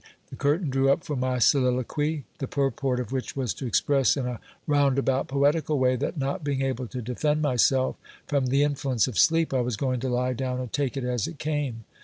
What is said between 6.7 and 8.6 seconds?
to defend myself from